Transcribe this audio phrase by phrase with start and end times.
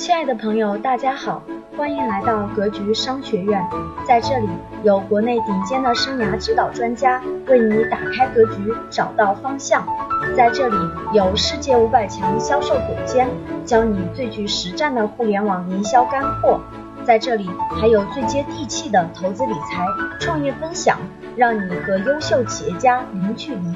[0.00, 1.42] 亲爱的朋友，大家好，
[1.76, 3.62] 欢迎来到格局商学院。
[4.08, 4.48] 在这里，
[4.82, 9.86] 有国内顶尖的生涯指导专家为你打开格局，找到方向。
[10.34, 10.76] 在这里，
[11.12, 13.28] 有世界五百强销售总监
[13.66, 16.58] 教你最具实战的互联网营销干货。
[17.04, 19.86] 在这里，还有最接地气的投资理财、
[20.18, 20.96] 创业分享，
[21.36, 23.74] 让你和优秀企业家零距离。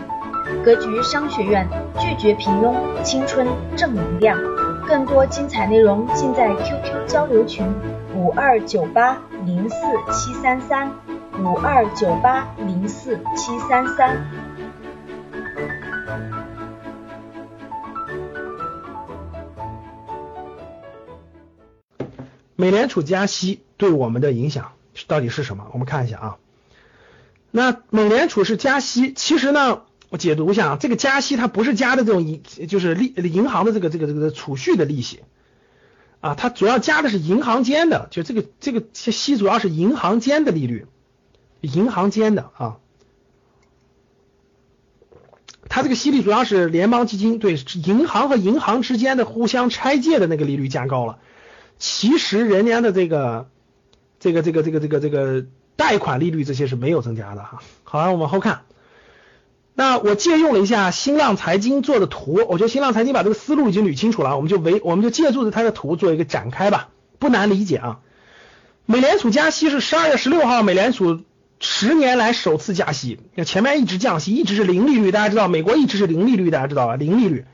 [0.64, 1.68] 格局商学院
[1.98, 3.46] 拒绝平庸，青春
[3.76, 4.38] 正能量。
[4.86, 7.66] 更多精彩内容尽在 QQ 交流群
[8.14, 9.76] 五二九八零四
[10.12, 10.92] 七三三
[11.38, 14.26] 五二九八零四七三三。
[22.56, 24.72] 美联储加息对我们的影响
[25.08, 25.66] 到底是什么？
[25.72, 26.36] 我们看一下啊。
[27.50, 29.82] 那美联储是加息，其实呢，
[30.14, 35.24] 我解读一下，这个加息它不是加的这种银，就是利银行的这个这个这个储蓄的利息
[36.20, 40.86] 啊，它主要加的是银行间的，就这个这个息主要是银行间的利率，
[41.62, 42.76] 银行间的啊，
[45.68, 51.18] 它这个息率主要是联邦基金对银行和银行之间的互相拆借的那个利率加高了。
[51.80, 53.50] 其实人家的这个
[54.20, 57.60] 这个这个这个这个这个贷款利率这些是没有增加的哈。
[57.82, 58.62] 好，我们往后看。
[59.76, 67.98] 那我借用了一下新浪财经做的图，我觉得新浪财经把这个思路已经捋清楚了，我们就围我们就借助着它的图做一个展开吧，不难理解啊。
[68.86, 71.22] 美联储加息是十二月十六号，美联储
[71.58, 76.96] 十年来首次加息，前面一直降息，一直是零利率，大家知道美国一直是零利率，大家知道吧？
[76.96, 77.44] 零利率。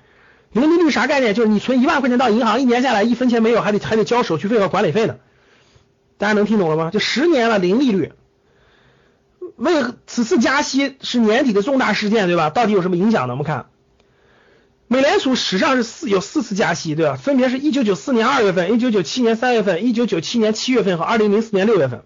[0.52, 1.32] 零利率啥概念？
[1.32, 5.14] 就是你存一万块钱到银行，一年下来一分钱没有，还得还得交手续费和管理费呢。
[6.18, 6.90] 大家能听懂了吗？
[6.92, 8.12] 就十年了零利率。
[9.60, 12.48] 为此次加息是年底的重大事件，对吧？
[12.48, 13.34] 到底有什么影响呢？
[13.34, 13.66] 我们看，
[14.88, 17.16] 美联储史上是四有四次加息，对吧？
[17.16, 22.04] 分别是一九九四年二月份、一九九七年三月份、一九九七年七月份和二零零四年六月份。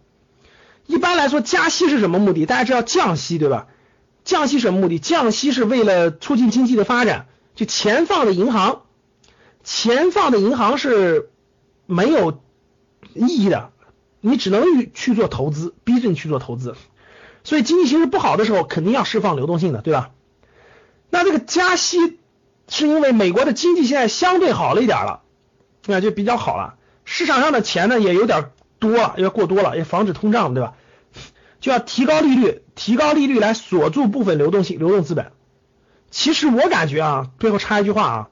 [0.86, 2.44] 一般来说，加息是什么目的？
[2.44, 3.68] 大家知道降息，对吧？
[4.24, 4.98] 降息什么目的？
[4.98, 7.26] 降息是为了促进经济的发展。
[7.54, 8.82] 就钱放的银行，
[9.62, 11.30] 钱放的银行是
[11.86, 12.42] 没有
[13.14, 13.70] 意义的，
[14.20, 16.74] 你只能去做投资，逼着你去做投资。
[17.44, 20.10] 所以经济形势不好的时候，肯定要释放流动性的，对吧？
[21.10, 22.18] 那这个加息
[22.68, 25.20] 是因为美国的经济现在相对好了一点了，
[25.86, 26.74] 那就比较好了。
[27.04, 30.74] 市场上的钱呢也有点多，要过多了，也防止通胀，对吧？
[31.60, 35.32] 就要提高利率，提高利率来锁住部分流动性、流动资本。
[36.10, 38.28] 其实我感觉啊，最后插一句话啊，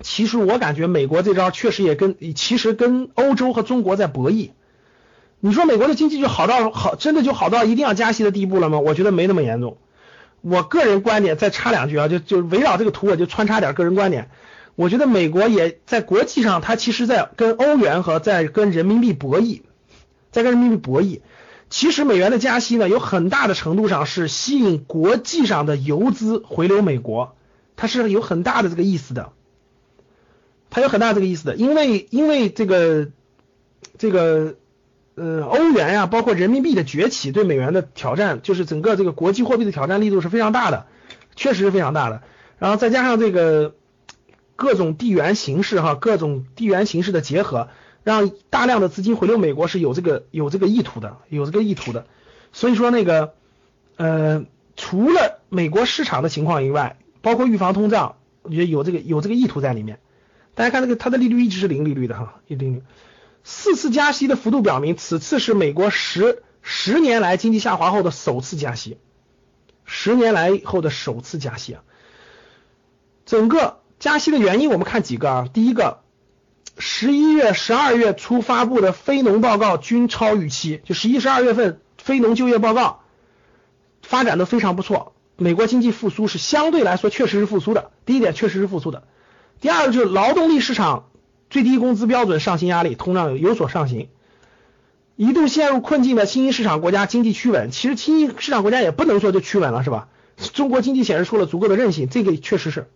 [0.00, 4.50] 其实我感觉美国这招确实也跟其实跟欧洲和中国在博弈。
[5.46, 8.78] 你说美国的经济就好到好，真的就好到一定要加息的地步了吗？
[8.78, 9.76] 我觉得没那么严重。
[10.40, 14.30] 我个人观点再插两句啊，就就围绕这个图我就穿插点个人观点。
[14.74, 19.60] 我觉得美国也在国际上，它其实在跟欧元和在跟人民币博弈，
[20.32, 21.20] 在跟人民币博弈。
[21.68, 27.36] 其实美元的加息呢，有很大的程度上是吸引国际上的游资回流美国，
[27.76, 29.32] 它是有很大的这个意思的，
[30.70, 33.08] 它有很大这个意思的，因为因为这个
[33.98, 34.54] 这个
[35.14, 40.86] 呃欧元呀，包括人民币的崛起对美元的挑战，就是整个这个国际货币的挑战力度是非常大的，
[41.36, 42.22] 确实是非常大的。
[42.58, 43.74] 然后再加上这个
[44.56, 47.68] 各种地缘形势哈，各种地缘形势的结合。
[48.04, 52.04] 让大量的资金回流美国是有这个有这个意图的，有这个意图的。
[52.52, 53.32] 所以说那个
[53.96, 54.44] 呃，
[54.76, 60.00] 除了美国市场的情况以外，包括预防通胀，我觉得有这个有这个意图在里面。
[60.54, 62.82] 大家看这个它的利率一直是零利率的哈，零利率。
[63.44, 68.98] 四次加息的幅度表明，此次是美国十十年来经济下滑后的首次加息，
[69.84, 71.82] 十年来后的首次加息啊。
[73.26, 76.00] 整个加息的原因我们看几个啊，第一个。
[76.76, 83.02] 十一月、十二月初发布的非农报告均超预期，就十一、十二月份非农就业报告
[84.02, 87.92] 发展的非常不错，美国经济复苏是相对来说确实是复苏的。
[88.06, 89.04] 第一点确实是复苏的，
[89.60, 91.10] 第二个就是劳动力市场
[91.54, 94.08] 最低工资标准上行压力，通胀有所上行，
[95.14, 100.08] 一度陷入困境的新兴市场国家经济趋稳，其实新兴市场国家也不能说就趋稳了，是吧？
[100.36, 102.88] 中国经济显示出了足够的韧性，这个确实是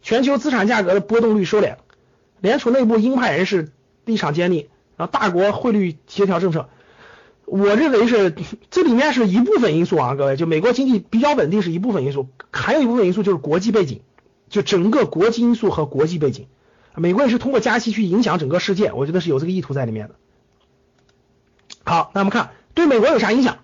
[0.00, 1.76] 全球资产价格的波动率收敛。
[2.40, 3.72] 联储内部鹰派人士
[4.06, 6.70] 立场坚定，然后大国汇率协调政策，
[7.44, 8.34] 我认为是
[8.70, 14.00] 这里面是一部分因素啊，各位，就美国经济比较稳定是一部分因素，还有一部分因素就是国际背景，
[14.48, 16.46] 就整个国际因素和国际背景，
[16.94, 20.14] 美国也是通过加息去影响整个世界，我觉得是有这个意图在里面的。
[21.84, 23.58] 好，那我们看对美国有啥影响？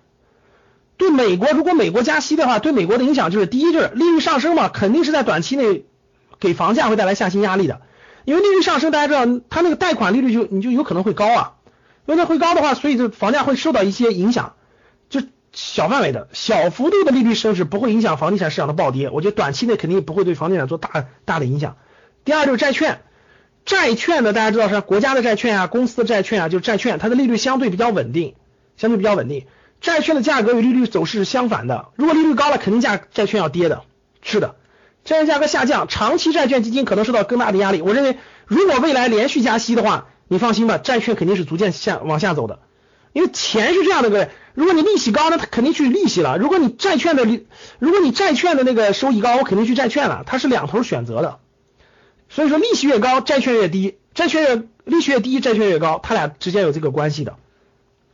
[0.97, 5.85] 对美国，如果美国加息的话，对美国的影响就是第一就是利率上升嘛，肯定是在短期内
[6.39, 7.81] 给房价会带来下行压力的。
[8.25, 11.53] 因为利率上升，大家知道它那个贷款利率就你就有可能会高啊，
[12.07, 14.55] 因为它会高的话，所以这房价会受到一些影响，
[15.09, 15.21] 就
[15.53, 21.77] 小范围的小幅度的利率升值不会影响房地产市场的暴跌，我觉得短期内肯定不会对房地产做大大的影响。
[22.25, 23.01] 第二就是债券，
[23.67, 28.35] 债券呢大家知道是国家的债券啊，公司的债券啊，就是债券，它的利率相对比较稳定，
[28.77, 29.45] 相对比较稳定。
[29.81, 33.83] 债券的价格与利率走势是相反的，如果利率高了，肯定价债券要跌的，
[34.21, 34.55] 是的。
[35.03, 37.81] 债券价格下降，长期债券基金可能受到更大的压力。
[37.81, 42.59] 我认为，如果未来连续加息的话，你放心吧，债券肯定是逐渐下往下走的。
[43.11, 47.47] 因为钱是这样的，各位，如果你利息高，那它肯定去利息了；如果你债券的利，
[47.79, 50.23] 如果你债券的那个收益高，我肯定去债券了。
[50.25, 51.39] 它是两头选择的。
[52.29, 57.37] 所以说，利息越高，债券越低；债券越利息越低，债券越高，它俩之间有这个关系的，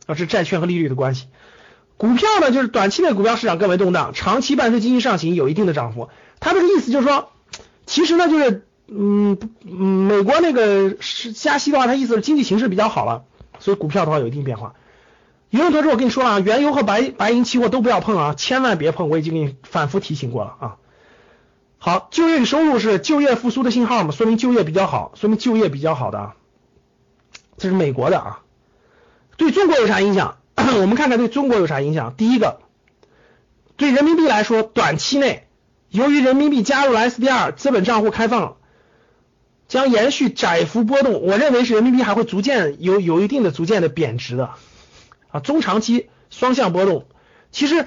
[0.06, 1.26] 啊，是债券和利率的关系。
[1.96, 6.08] 股票呢，就是短期内股票市场更为动荡，长期伴随经济上行有一定的涨幅。
[6.40, 7.30] 他这个意思就是说，
[7.86, 13.24] 其实呢，就是嗯嗯，美国那个是加息的话，他意思是经济形势比较好了，
[13.58, 14.74] 所以股票的话有一定变化。
[15.50, 20.76] 有位同志，我跟你说了啊，原油和白白银期货都不要碰啊，千万别碰，我已经给你反复提醒过了啊。
[21.84, 26.32] 好，就业与收入是就业复苏的信号嘛，说明就业比较好，说明就业比较好的，
[27.58, 28.40] 这是美国的啊。
[29.36, 30.38] 对中国有啥影响？
[30.56, 32.14] 我们看看对中国有啥影响。
[32.16, 32.60] 第一个，
[33.76, 35.46] 对人民币来说，短期内。
[35.90, 38.56] 由于人民币加入了 SDR，资本账户开放，
[39.68, 41.20] 将延续窄幅波动。
[41.20, 44.52] 我认为是人民币还会逐渐有有一定的逐渐的贬值的
[45.30, 47.04] 啊，中长期双向波动。
[47.54, 47.86] 其实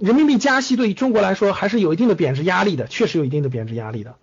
[0.00, 4.16] 人民币加息对于中国来说还是有一定的贬值压力的，确实有一定的贬值压力的。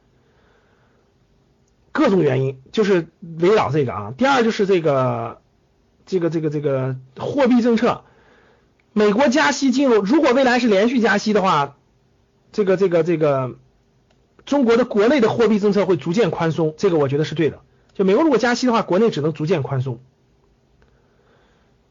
[1.92, 3.08] 各种原因就是
[3.40, 4.14] 围绕这个啊。
[4.18, 5.42] 第二就是这个
[6.06, 8.04] 这个这个这个货币政策，
[8.92, 11.76] 美国加息进入，如果未来是连续加息的话。
[12.52, 13.58] 这个这个这个，
[14.44, 17.60] 中国的国内的货币政策会逐渐宽松，这个我觉得是对的。
[17.94, 20.00] 就美国如果加息的话，国内只能逐渐宽松。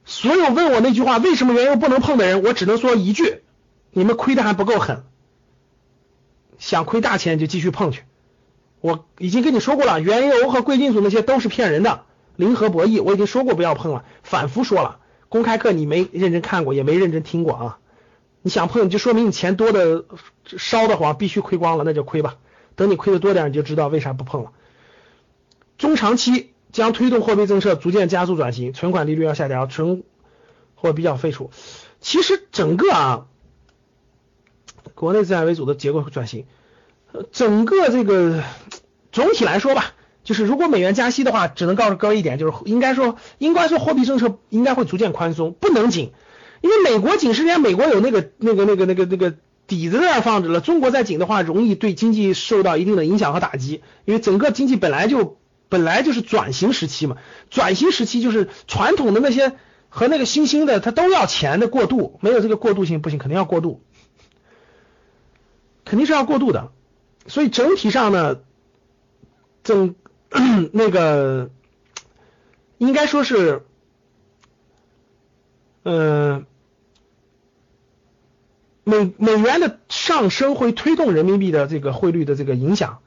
[0.09, 3.43] 所有问我那句话为什么原油不能碰的人，我只能说一句：
[3.91, 5.05] 你们亏的还不够狠，
[6.59, 8.05] 想亏大钱就继续碰去。
[8.81, 12.07] 我已经跟你说过了，原油和贵金属那些都是骗人的，
[12.37, 14.99] 零和博弈，我已经说过不要碰了，反复说了。
[15.29, 17.79] 公开课你没认真看过，也没认真听过啊。
[18.41, 20.07] 你想碰，就说明你钱多的
[20.57, 22.37] 烧的慌，必须亏光了，那就亏吧。
[22.77, 24.53] 等你亏的多点，你就知道为啥不碰了。
[25.77, 30.03] 中长期将推动货币政策逐渐加速转型，存款利率要下调，存
[30.75, 31.51] 货比较废除。
[32.01, 33.27] 其实整个啊，
[34.95, 36.45] 国内资产为主的结构转型，
[37.33, 38.43] 整个这个
[39.11, 39.95] 总体来说吧，
[40.25, 46.13] 就是如果美元加息的话，只能告诉各位一点，就是应该说，应该说货币政策应该会逐渐宽松，不能紧。
[46.61, 49.35] 因为美国紧十年，美国有那个那个那个那个那个
[49.67, 50.61] 底子在那放着了。
[50.61, 53.81] 中国再紧的话，容易对经济受到一定的影响和打击。
[54.05, 55.39] 因为整个经济本来就
[55.69, 57.17] 本来就是转型时期嘛，
[57.51, 59.53] 转型时期就是传统的那些
[59.89, 63.83] 和那个新兴的，它都要钱的过渡，没有这个过渡性不行，肯定要过渡，
[65.85, 66.71] 肯定是要过渡的。
[67.27, 68.41] 所以整体上呢，
[69.63, 69.95] 整
[70.73, 71.51] 那个
[72.79, 73.63] 应该说是。
[75.85, 76.45] 呃，
[78.85, 82.99] 美美元的上升会推动人民币的这个汇率的这个影响，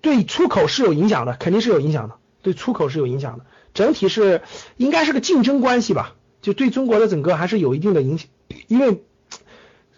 [0.00, 3.44] 对出口是有影响的，肯定是有影响的，对出口是有影响的，
[3.74, 4.42] 整体是
[4.76, 8.28] 应该是个竞争关系吧，就对中国的整个还是有一定的影响，
[8.66, 9.02] 因为，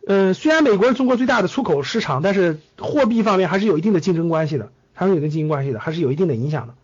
[0.07, 6.75] 呃，虽然美国是中国最大的出口市场，但是货币方面还是有一定的竞争关系的，还是有一定竞争关系的，还是有一定的影响的。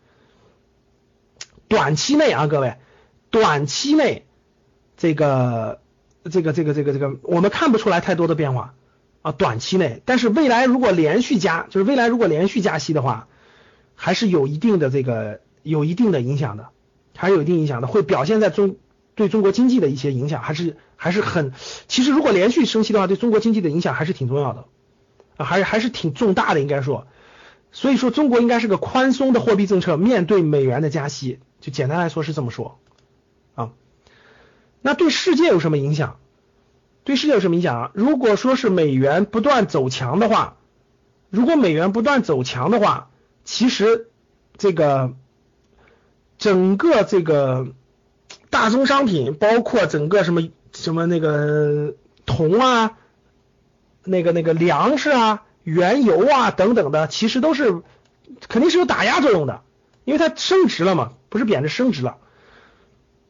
[1.68, 2.76] 短期内啊，各位，
[3.30, 4.25] 短期内。
[5.00, 5.78] 这个
[6.25, 8.75] 这个这个这个这个，我们看不出来太多的变化
[9.22, 10.02] 啊，短期内。
[10.04, 13.28] 但是未来如果连续加，就是未来如果连续加息的话，
[13.94, 16.68] 还是有一定的这个有一定的影响的，
[17.16, 18.76] 还是有一定影响的，会表现在中
[19.14, 21.52] 对中国经济的一些影响，还是还是很。
[21.88, 24.66] 其实如果连续升息的话，对中国经济的影响还是挺重要的
[25.37, 27.06] 啊，还是还是挺重大的，应该说。
[27.70, 32.78] 所以说，中国应该是个宽松的货币政策，面对美元的加息，就简单来说是这么说。
[33.54, 33.72] 啊
[34.80, 36.18] 那对世界有什么影响？
[37.08, 37.90] 对世界有什么影响啊？
[37.94, 40.58] 如果说是美元不断走强的话，
[41.30, 43.08] 如果美元不断走强的话，
[43.46, 44.10] 其实
[44.58, 45.14] 这个
[46.36, 47.68] 整个这个
[48.50, 51.94] 大宗商品，包括整个什么什么那个
[52.26, 52.98] 铜啊，
[54.04, 57.80] 那个那个粮食啊、原油啊等等的，其实都是
[58.48, 59.62] 肯定是有打压作用的，
[60.04, 62.18] 因为它升值了嘛，不是贬值升值了，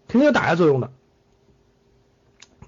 [0.09, 0.91] 肯定有打压作用的。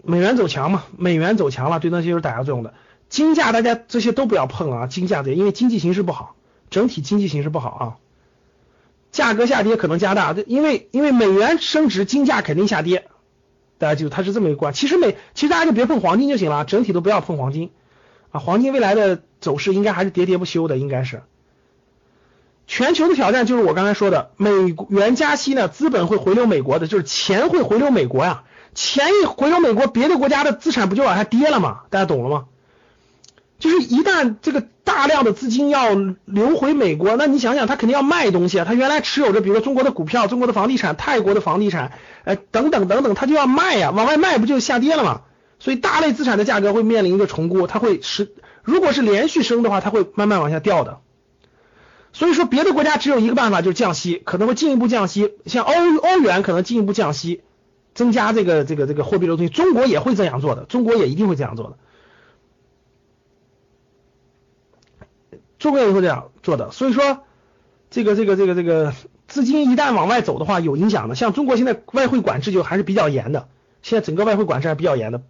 [0.02, 2.74] 美元走强嘛，美元走强了，对那些有打压作用的。
[3.08, 6.36] 金价大家这些都不要碰啊，金价的，因为经济形势不好，
[6.70, 7.84] 整体经济形势不好啊。
[9.10, 13.08] 价格下跌可能加大，因为因为美元升值，金价肯定下跌。
[13.78, 14.72] 大家记住，它是这么一个关。
[14.72, 17.70] 其实美，其实大家就别碰黄金就行了，整体都不要碰黄金
[18.30, 18.38] 啊。
[18.38, 21.22] 黄金未来的走势应该还是喋喋不休的，应该是。
[22.68, 24.50] 全球的挑战就是我刚才说的，美
[24.90, 28.44] 元加息呢，资本会回流美国的，就是钱会回流美国呀。
[28.74, 31.80] 钱一回流美国，别的国家的资产不就往下跌了吗？
[31.90, 32.44] 大家懂了吗？
[33.58, 38.64] 就是一旦这个大量的资金要流回美国，那你想想，他肯定要卖东西啊。
[38.64, 41.92] 他原来持有着，比如说中国的股票、中国的房地产、泰国的房地产，
[42.24, 45.22] 哎，等等等等，他就要卖呀，往外卖不就下跌了吗？
[45.58, 51.00] 所以大类资产的价格会面临一个重估，它会是，如果是连续升的话，它会慢慢往下掉的。
[52.14, 57.42] 所以说，别的国家只有一个办法，就是降息，可能会进一步降息，像欧欧元可能进一步降息，
[58.00, 61.76] 增加这个这个这个货币流动性，中国也会这样做的，中国也一定会这样做的。
[65.58, 67.24] 中国也会这样做的，所以说
[67.90, 68.94] 这个这个这个这个
[69.28, 71.14] 资金一旦往外走的话，有影响的。
[71.14, 73.48] 像中国现在外汇管制就还是比较严的，
[73.82, 75.20] 现在整个外汇管制还是比较严的，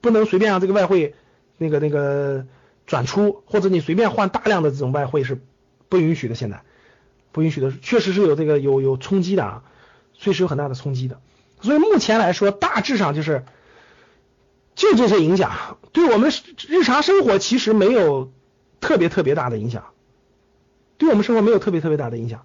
[0.00, 1.16] 不能随便让这个外汇
[1.58, 2.46] 那个那个
[2.86, 5.40] 转出，或者你随便换大量的这种外汇是
[5.88, 6.36] 不允许的。
[6.36, 6.62] 现在
[7.32, 9.64] 不允许的，确实是有这个有有冲击的啊，
[10.14, 11.18] 确实有很大的冲击的。
[11.66, 13.44] 所以目前来说，大致上就是
[14.74, 16.32] 就这些影响，对我们
[16.66, 18.32] 日常生活其实没有。
[18.78, 19.84] 特别特别大的影响，
[20.98, 22.42] 对我们生活没有特别特别大的影响。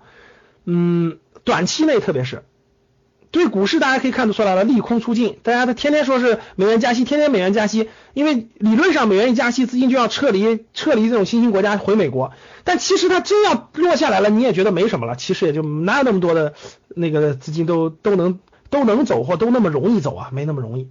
[0.66, 2.44] 嗯，短期内特别是
[3.32, 5.38] 对股市，大家可以看得出来了，利空出尽。
[5.44, 12.32] 大家都天天说是美元加息，天天美元加息，因为理论上美元一加息，资金就要撤离撤离这种新兴国家回美国。
[12.64, 15.16] 但其实它真要落下来了，你也觉得没什么了。
[15.16, 16.54] 其实也就哪有那么多的
[16.88, 18.40] 那个资金都都能
[18.72, 20.90] 都能走或都那么容易走啊，没那么容易。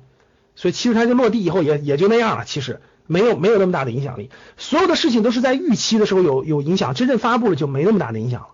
[0.55, 2.81] 所以其实它就落地以后也也就那样了，其实。
[3.07, 8.49] 没有没有那么大的影响力，所有的事情都是在预期的时候有有影响，真正发布了就没那么大的影响了，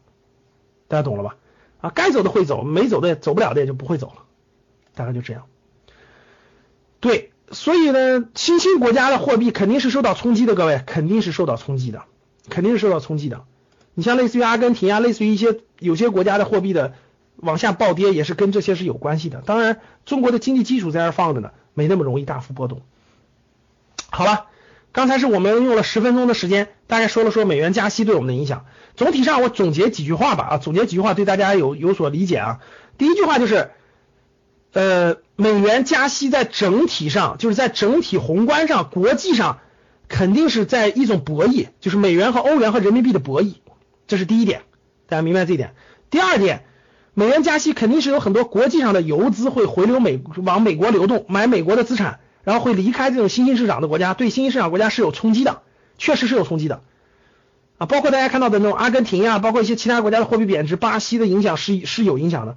[0.88, 1.36] 大家懂了吧？
[1.82, 4.22] 啊，该走的会走，没走的走不了的也就不会走了，
[4.94, 5.42] 大概就这样。
[7.00, 12.04] 对，所以呢，新兴国家的货币肯定是受到冲击的，各位肯定是受到冲击的，
[12.48, 13.44] 肯定是受到冲击的。
[13.92, 16.94] 你像类似于阿根廷啊，类似于一些有些国家的货币的
[17.36, 19.42] 往下暴跌，也是跟这些是有关系的。
[19.44, 22.82] 当然，中国的经济基础在这放着呢，没那么容易大幅波动。
[24.08, 24.46] 好了，
[24.92, 28.64] 刚才是我们用了十分钟的时间，大概说了说美元加息对我们的影响。
[28.96, 32.60] 总体上，我总结几句话吧啊，总结几句话对大家有有所理解啊。
[32.96, 33.70] 第一句话就是，
[34.72, 39.58] 呃，美元加息在整体上，就是在整体宏观上，国际上
[40.08, 43.56] 肯定是在一种博弈，就是美元和欧元和人民币的博弈，
[44.06, 44.62] 这是第一点，
[45.08, 45.74] 大家明白这一点。
[46.08, 46.64] 第二点，
[47.18, 52.20] 美元加息肯定是有很多国际上的游资会回流美往美国流动，买美国的资产。
[52.44, 55.62] 然后会离开这种新兴市场的国家，对新兴市场国家是有冲击的，
[55.98, 56.82] 确实是有冲击的
[57.76, 57.86] 啊。
[57.86, 62.56] 包括大家看到的那种阿根廷呀，包括一些其他国家的货币贬值，巴西的影响是是有影响的。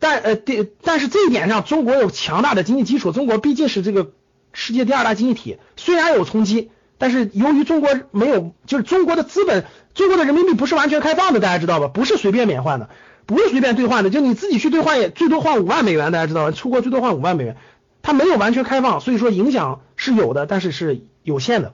[0.00, 4.10] 但呃，第但是这一点上，中国有强大的经济基础，中国毕竟是这个
[4.52, 9.64] 世界第二大经济体，虽然有冲击，但是由于中国没有，就是中国的资本，
[9.94, 11.86] 中国的人民币不是完全开放的，大家知道吧？
[11.86, 12.88] 不是随便免换的，
[13.26, 16.50] 不是随便兑换的，就你自己去兑换也最多换五万美元，大家知道吧？
[16.50, 17.56] 出国最多换五万美元。
[18.02, 21.72] 它没有完全开放，所以说影响是有的，但是是有限的。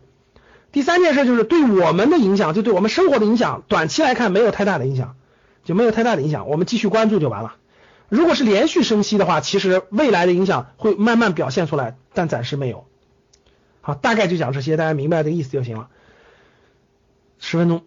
[0.70, 5.16] 第三件事就是对我们的影响，就对我们生活的影响，短期来看没有太大的影响，
[5.64, 7.56] 就没有太大的影响，我们继续关注就完了。
[8.08, 12.84] 如果是连续升息的话，其实未来的影响会慢慢表现出来，但暂时没有。
[13.80, 15.88] 好，大概就讲这些，大家明白这个意思就行了。
[17.40, 17.82] 十分钟。